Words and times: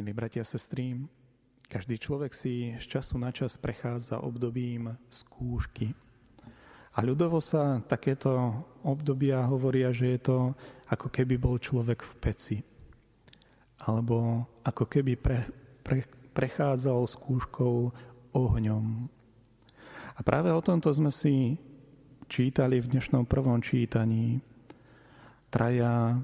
Milí 0.00 0.16
bratia 0.16 0.40
a 0.40 0.48
sestry, 0.48 0.96
každý 1.68 2.00
človek 2.00 2.32
si 2.32 2.72
z 2.80 2.86
času 2.88 3.20
na 3.20 3.28
čas 3.36 3.60
prechádza 3.60 4.16
obdobím 4.24 4.96
skúšky. 5.12 5.92
A 6.96 7.04
ľudovo 7.04 7.36
sa 7.36 7.84
takéto 7.84 8.32
obdobia 8.80 9.44
hovoria, 9.44 9.92
že 9.92 10.16
je 10.16 10.20
to 10.24 10.36
ako 10.88 11.12
keby 11.12 11.36
bol 11.36 11.60
človek 11.60 12.00
v 12.00 12.12
peci. 12.16 12.56
Alebo 13.84 14.48
ako 14.64 14.88
keby 14.88 15.20
pre, 15.20 15.44
pre, 15.84 16.08
prechádzal 16.32 17.04
skúškou 17.04 17.92
ohňom. 18.32 19.04
A 20.16 20.20
práve 20.24 20.48
o 20.48 20.64
tomto 20.64 20.88
sme 20.96 21.12
si 21.12 21.60
čítali 22.24 22.80
v 22.80 22.88
dnešnom 22.88 23.28
prvom 23.28 23.60
čítaní. 23.60 24.40
Traja 25.52 26.16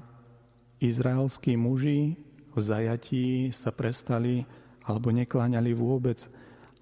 izraelskí 0.81 1.53
muži 1.53 2.25
v 2.57 2.59
zajatí 2.65 3.53
sa 3.53 3.69
prestali 3.69 4.41
alebo 4.89 5.13
nekláňali 5.13 5.77
vôbec 5.77 6.25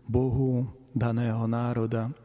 Bohu 0.08 0.72
daného 0.96 1.44
národa. 1.52 2.16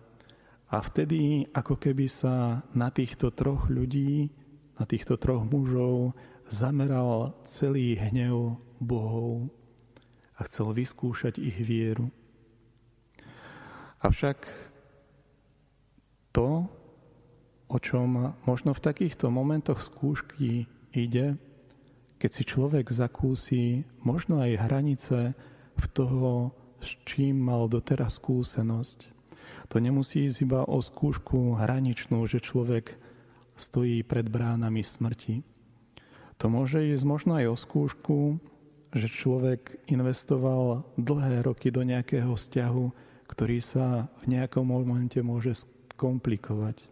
A 0.70 0.78
vtedy 0.78 1.50
ako 1.50 1.74
keby 1.74 2.06
sa 2.06 2.62
na 2.78 2.94
týchto 2.94 3.34
troch 3.34 3.66
ľudí, 3.66 4.30
na 4.78 4.86
týchto 4.86 5.18
troch 5.18 5.42
mužov 5.42 6.14
zameral 6.46 7.34
celý 7.42 7.98
hnev 7.98 8.54
Bohov 8.78 9.50
a 10.38 10.46
chcel 10.46 10.70
vyskúšať 10.70 11.42
ich 11.42 11.58
vieru. 11.58 12.06
Avšak 13.98 14.46
to, 16.30 16.70
o 17.66 17.78
čom 17.82 18.38
možno 18.46 18.70
v 18.72 18.84
takýchto 18.86 19.26
momentoch 19.28 19.82
skúšky 19.82 20.70
ide, 20.94 21.34
keď 22.20 22.30
si 22.30 22.42
človek 22.44 22.92
zakúsi 22.92 23.88
možno 24.04 24.44
aj 24.44 24.60
hranice 24.60 25.32
v 25.80 25.84
toho, 25.96 26.52
s 26.84 26.92
čím 27.08 27.40
mal 27.40 27.64
doteraz 27.64 28.20
skúsenosť. 28.20 29.16
To 29.72 29.80
nemusí 29.80 30.28
ísť 30.28 30.44
iba 30.44 30.60
o 30.68 30.84
skúšku 30.84 31.56
hraničnú, 31.56 32.20
že 32.28 32.44
človek 32.44 33.00
stojí 33.56 34.04
pred 34.04 34.28
bránami 34.28 34.84
smrti. 34.84 35.40
To 36.40 36.52
môže 36.52 36.84
ísť 36.92 37.04
možno 37.08 37.40
aj 37.40 37.46
o 37.52 37.56
skúšku, 37.56 38.18
že 38.92 39.08
človek 39.08 39.80
investoval 39.88 40.84
dlhé 41.00 41.46
roky 41.46 41.72
do 41.72 41.80
nejakého 41.84 42.36
vzťahu, 42.36 42.84
ktorý 43.32 43.58
sa 43.64 44.12
v 44.24 44.36
nejakom 44.36 44.66
momente 44.66 45.20
môže 45.24 45.64
skomplikovať. 45.96 46.84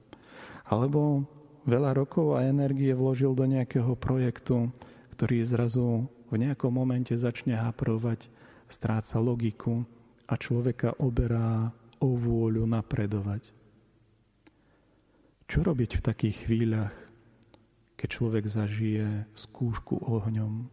Alebo 0.68 1.26
veľa 1.68 1.96
rokov 1.96 2.38
a 2.38 2.46
energie 2.46 2.94
vložil 2.94 3.34
do 3.34 3.44
nejakého 3.48 3.92
projektu, 3.98 4.70
ktorý 5.18 5.42
zrazu 5.42 6.06
v 6.30 6.34
nejakom 6.38 6.70
momente 6.70 7.10
začne 7.18 7.58
haprovať, 7.58 8.30
stráca 8.70 9.18
logiku 9.18 9.82
a 10.30 10.38
človeka 10.38 10.94
oberá 11.02 11.74
o 11.98 12.14
vôľu 12.14 12.62
napredovať. 12.70 13.42
Čo 15.50 15.66
robiť 15.66 15.98
v 15.98 16.04
takých 16.06 16.36
chvíľach, 16.46 16.94
keď 17.98 18.08
človek 18.14 18.44
zažije 18.46 19.26
skúšku 19.34 20.06
ohňom? 20.06 20.70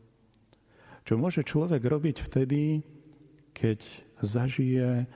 Čo 1.10 1.18
môže 1.18 1.42
človek 1.42 1.82
robiť 1.82 2.22
vtedy, 2.22 2.86
keď 3.58 3.82
zažije 4.22 5.10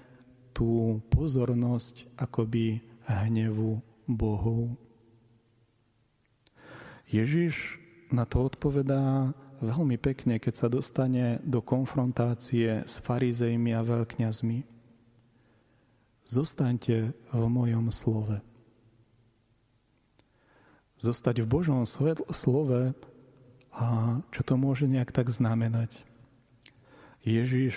tú 0.57 1.05
pozornosť 1.13 2.09
akoby 2.17 2.81
hnevu 3.05 3.77
Bohov? 4.09 4.73
Ježiš 7.05 7.77
na 8.09 8.25
to 8.25 8.49
odpovedá 8.49 9.33
veľmi 9.59 9.99
pekne, 9.99 10.39
keď 10.39 10.53
sa 10.55 10.67
dostane 10.71 11.43
do 11.43 11.59
konfrontácie 11.59 12.87
s 12.87 12.97
farizejmi 13.03 13.75
a 13.75 13.81
veľkňazmi. 13.83 14.63
Zostaňte 16.29 17.11
v 17.13 17.43
mojom 17.49 17.89
slove. 17.89 18.37
Zostať 20.99 21.41
v 21.43 21.47
Božom 21.47 21.81
slove 21.87 22.91
a 23.71 23.87
čo 24.35 24.41
to 24.43 24.59
môže 24.59 24.85
nejak 24.85 25.15
tak 25.15 25.31
znamenať? 25.31 25.95
Ježiš, 27.23 27.75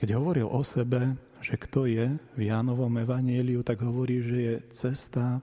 keď 0.00 0.16
hovoril 0.16 0.48
o 0.48 0.64
sebe, 0.64 1.20
že 1.40 1.56
kto 1.56 1.88
je 1.88 2.16
v 2.36 2.40
Jánovom 2.40 2.92
evanieliu, 3.00 3.64
tak 3.64 3.80
hovorí, 3.80 4.20
že 4.20 4.36
je 4.36 4.54
cesta, 4.72 5.40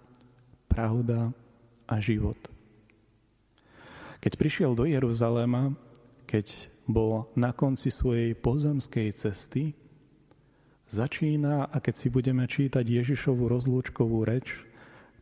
pravda 0.69 1.33
a 1.89 1.97
život. 1.97 2.37
Keď 4.27 4.35
prišiel 4.35 4.75
do 4.75 4.83
Jeruzalema, 4.83 5.71
keď 6.27 6.67
bol 6.83 7.31
na 7.31 7.55
konci 7.55 7.88
svojej 7.88 8.35
pozemskej 8.35 9.15
cesty, 9.15 9.71
začína, 10.91 11.71
a 11.71 11.77
keď 11.79 11.95
si 11.95 12.07
budeme 12.11 12.43
čítať 12.43 12.83
Ježišovú 12.83 13.47
rozlúčkovú 13.47 14.27
reč, 14.27 14.67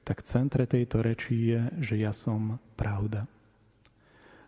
tak 0.02 0.26
v 0.26 0.30
centre 0.34 0.66
tejto 0.66 1.06
reči 1.06 1.38
je, 1.38 1.62
že 1.86 2.02
ja 2.02 2.10
som 2.10 2.58
pravda. 2.74 3.30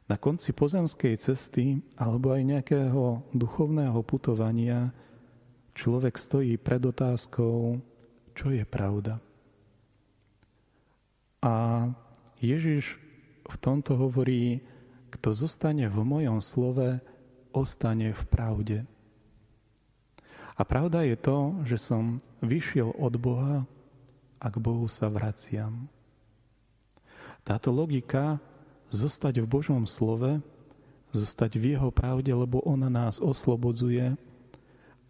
Na 0.10 0.18
konci 0.18 0.58
pozemskej 0.58 1.22
cesty 1.22 1.78
alebo 1.94 2.34
aj 2.34 2.42
nejakého 2.42 3.30
duchovného 3.38 4.02
putovania 4.02 4.90
človek 5.78 6.18
stojí 6.18 6.58
pred 6.58 6.82
otázkou, 6.82 7.78
čo 8.34 8.48
je 8.50 8.66
pravda. 8.66 9.22
A 11.46 11.86
Ježiš 12.42 13.06
v 13.48 13.58
tomto 13.60 13.96
hovorí, 13.96 14.62
kto 15.12 15.32
zostane 15.32 15.88
v 15.88 16.00
mojom 16.04 16.44
slove, 16.44 17.00
ostane 17.56 18.12
v 18.12 18.24
pravde. 18.28 18.78
A 20.58 20.62
pravda 20.66 21.06
je 21.06 21.16
to, 21.16 21.38
že 21.70 21.78
som 21.78 22.18
vyšiel 22.42 22.92
od 22.98 23.14
Boha 23.22 23.64
a 24.42 24.46
k 24.50 24.58
Bohu 24.58 24.90
sa 24.90 25.08
vraciam. 25.08 25.86
Táto 27.46 27.72
logika 27.72 28.42
zostať 28.90 29.40
v 29.40 29.48
Božom 29.48 29.84
slove, 29.88 30.42
zostať 31.16 31.62
v 31.62 31.78
Jeho 31.78 31.90
pravde, 31.94 32.34
lebo 32.34 32.60
ona 32.68 32.92
nás 32.92 33.24
oslobodzuje 33.24 34.18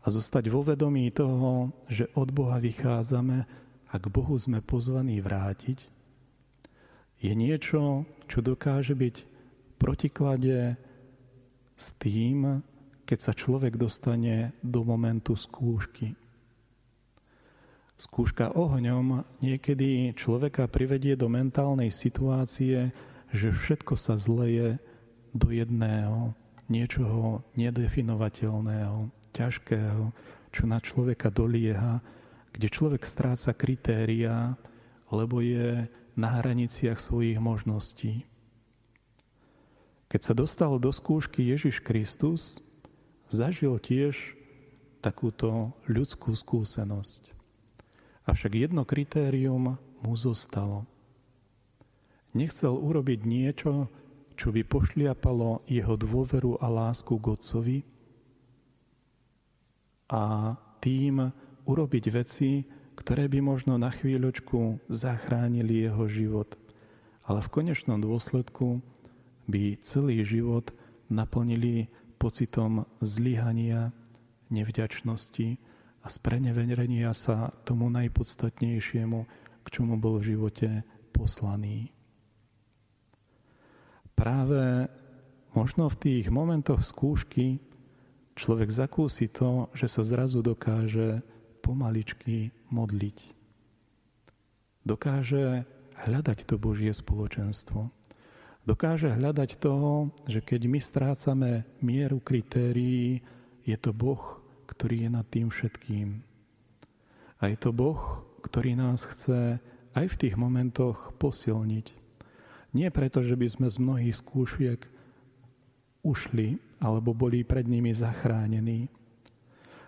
a 0.03 0.07
zostať 0.07 0.51
vo 0.51 0.61
vedomí 0.61 1.09
toho, 1.09 1.73
že 1.89 2.07
od 2.13 2.29
Boha 2.29 2.61
vychádzame 2.61 3.37
a 3.87 3.95
k 3.95 4.05
Bohu 4.11 4.35
sme 4.35 4.59
pozvaní 4.61 5.23
vrátiť, 5.23 5.96
je 7.17 7.33
niečo, 7.33 8.05
čo 8.29 8.39
dokáže 8.45 8.93
byť 8.93 9.15
v 9.17 9.73
protiklade 9.81 10.77
s 11.77 11.87
tým, 12.01 12.61
keď 13.07 13.19
sa 13.21 13.33
človek 13.33 13.79
dostane 13.79 14.51
do 14.61 14.83
momentu 14.83 15.33
skúšky. 15.37 16.13
Skúška 17.97 18.53
ohňom 18.53 19.25
niekedy 19.41 20.13
človeka 20.13 20.69
privedie 20.69 21.17
do 21.17 21.25
mentálnej 21.31 21.89
situácie, 21.89 22.93
že 23.33 23.49
všetko 23.49 23.97
sa 23.97 24.13
zleje 24.21 24.77
do 25.33 25.49
jedného, 25.49 26.37
niečoho 26.69 27.41
nedefinovateľného, 27.57 29.09
ťažkého, 29.33 30.13
čo 30.53 30.63
na 30.69 30.77
človeka 30.77 31.33
dolieha, 31.33 31.97
kde 32.53 32.67
človek 32.69 33.01
stráca 33.01 33.53
kritéria, 33.57 34.53
lebo 35.09 35.41
je 35.41 35.89
na 36.17 36.41
hraniciach 36.41 36.97
svojich 36.97 37.37
možností. 37.37 38.25
Keď 40.09 40.21
sa 40.25 40.33
dostal 40.33 40.73
do 40.81 40.89
skúšky 40.89 41.45
Ježiš 41.45 41.85
Kristus, 41.85 42.57
zažil 43.29 43.77
tiež 43.77 44.33
takúto 44.97 45.77
ľudskú 45.85 46.33
skúsenosť. 46.33 47.31
Avšak 48.25 48.57
jedno 48.57 48.81
kritérium 48.83 49.77
mu 50.01 50.13
zostalo. 50.17 50.89
Nechcel 52.33 52.73
urobiť 52.73 53.19
niečo, 53.23 53.87
čo 54.37 54.49
by 54.51 54.61
pošliapalo 54.65 55.65
jeho 55.69 55.95
dôveru 55.95 56.59
a 56.61 56.67
lásku 56.69 57.13
k 57.13 57.25
Otcovi 57.25 57.79
a 60.07 60.53
tým 60.79 61.23
urobiť 61.67 62.05
veci, 62.13 62.63
ktoré 62.97 63.29
by 63.29 63.39
možno 63.45 63.77
na 63.77 63.93
chvíľočku 63.93 64.81
zachránili 64.89 65.85
jeho 65.85 66.09
život, 66.09 66.57
ale 67.29 67.45
v 67.45 67.53
konečnom 67.53 68.01
dôsledku 68.01 68.81
by 69.45 69.77
celý 69.85 70.25
život 70.25 70.73
naplnili 71.07 71.87
pocitom 72.17 72.89
zlyhania, 72.99 73.93
nevďačnosti 74.49 75.61
a 76.01 76.07
spreneverenia 76.09 77.13
sa 77.13 77.53
tomu 77.63 77.93
najpodstatnejšiemu, 77.93 79.19
k 79.63 79.67
čomu 79.69 79.99
bol 79.99 80.17
v 80.17 80.33
živote 80.33 80.69
poslaný. 81.13 81.91
Práve 84.17 84.89
možno 85.53 85.93
v 85.93 85.99
tých 85.99 86.25
momentoch 86.33 86.81
skúšky 86.81 87.61
človek 88.33 88.73
zakúsi 88.73 89.29
to, 89.29 89.69
že 89.77 89.85
sa 89.85 90.01
zrazu 90.01 90.41
dokáže 90.41 91.21
pomaličky 91.67 92.55
modliť. 92.71 93.35
Dokáže 94.87 95.67
hľadať 96.07 96.47
to 96.47 96.55
Božie 96.55 96.95
spoločenstvo. 96.95 97.91
Dokáže 98.63 99.11
hľadať 99.11 99.59
toho, 99.59 100.15
že 100.31 100.39
keď 100.39 100.61
my 100.71 100.79
strácame 100.79 101.51
mieru 101.83 102.23
kritérií, 102.23 103.19
je 103.67 103.75
to 103.75 103.91
Boh, 103.91 104.39
ktorý 104.71 105.07
je 105.07 105.09
nad 105.11 105.27
tým 105.27 105.51
všetkým. 105.51 106.23
A 107.43 107.51
je 107.51 107.57
to 107.59 107.75
Boh, 107.75 108.23
ktorý 108.47 108.79
nás 108.79 109.03
chce 109.03 109.59
aj 109.91 110.05
v 110.07 110.19
tých 110.19 110.35
momentoch 110.39 111.15
posilniť. 111.19 111.91
Nie 112.75 112.91
preto, 112.95 113.23
že 113.23 113.35
by 113.35 113.47
sme 113.47 113.67
z 113.67 113.77
mnohých 113.79 114.15
skúšiek 114.15 114.79
ušli 116.03 116.59
alebo 116.79 117.11
boli 117.11 117.43
pred 117.43 117.67
nimi 117.67 117.91
zachránení. 117.91 118.87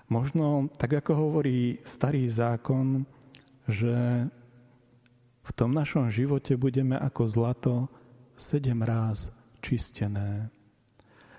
Možno, 0.09 0.73
tak 0.73 1.05
ako 1.05 1.11
hovorí 1.13 1.85
starý 1.85 2.25
zákon, 2.33 3.05
že 3.69 4.25
v 5.45 5.51
tom 5.53 5.69
našom 5.69 6.09
živote 6.09 6.57
budeme 6.57 6.97
ako 6.97 7.21
zlato 7.29 7.73
sedem 8.33 8.81
ráz 8.81 9.29
čistené. 9.61 10.49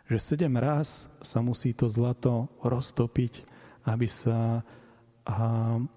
Že 0.07 0.19
sedem 0.23 0.55
ráz 0.55 1.11
sa 1.19 1.43
musí 1.43 1.75
to 1.75 1.91
zlato 1.91 2.47
roztopiť, 2.63 3.43
aby 3.91 4.07
sa 4.07 4.63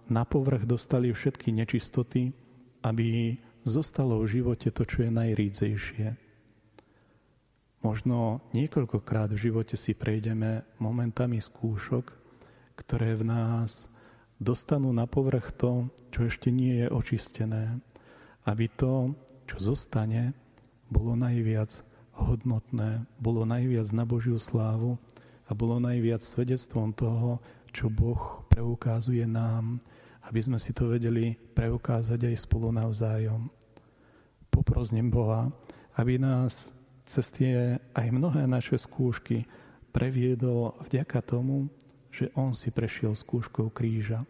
na 0.09 0.23
povrch 0.25 0.65
dostali 0.65 1.13
všetky 1.13 1.53
nečistoty, 1.53 2.33
aby 2.81 3.37
zostalo 3.65 4.21
v 4.25 4.41
živote 4.41 4.73
to, 4.73 4.81
čo 4.81 5.05
je 5.05 5.11
najrídzejšie. 5.13 6.07
Možno 7.85 8.41
niekoľkokrát 8.53 9.29
v 9.29 9.41
živote 9.49 9.77
si 9.77 9.93
prejdeme 9.93 10.65
momentami 10.81 11.37
skúšok, 11.37 12.22
ktoré 12.75 13.17
v 13.17 13.27
nás 13.29 13.87
dostanú 14.41 14.91
na 14.91 15.05
povrch 15.05 15.53
to, 15.55 15.87
čo 16.09 16.27
ešte 16.27 16.49
nie 16.49 16.83
je 16.83 16.87
očistené, 16.89 17.79
aby 18.43 18.67
to, 18.73 19.15
čo 19.47 19.73
zostane, 19.73 20.35
bolo 20.91 21.15
najviac 21.15 21.81
hodnotné, 22.13 23.07
bolo 23.17 23.47
najviac 23.47 23.87
na 23.95 24.05
Božiu 24.05 24.37
slávu 24.37 24.99
a 25.49 25.51
bolo 25.57 25.81
najviac 25.81 26.21
svedectvom 26.21 26.93
toho, 26.93 27.41
čo 27.73 27.89
Boh 27.89 28.45
preukázuje 28.53 29.25
nám, 29.25 29.81
aby 30.29 30.39
sme 30.39 30.61
si 30.61 30.71
to 30.71 30.93
vedeli 30.93 31.35
preukázať 31.57 32.29
aj 32.29 32.35
spolu 32.37 32.69
navzájom. 32.69 33.49
Poprosím 34.53 35.09
Boha, 35.09 35.49
aby 35.97 36.21
nás 36.21 36.69
cez 37.09 37.33
tie 37.33 37.81
aj 37.97 38.07
mnohé 38.13 38.45
naše 38.45 38.77
skúšky 38.77 39.43
previedol 39.89 40.77
vďaka 40.85 41.19
tomu, 41.25 41.67
že 42.13 42.29
On 42.37 42.53
si 42.53 42.69
prešiel 42.69 43.17
skúškou 43.17 43.73
kríža. 43.73 44.21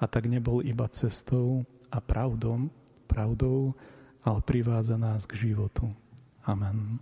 A 0.00 0.08
tak 0.08 0.24
nebol 0.24 0.64
iba 0.64 0.88
cestou 0.88 1.68
a 1.92 2.00
pravdom, 2.00 2.72
pravdou, 3.04 3.76
ale 4.24 4.40
privádza 4.40 4.96
nás 4.96 5.28
k 5.28 5.36
životu. 5.36 5.92
Amen. 6.48 6.96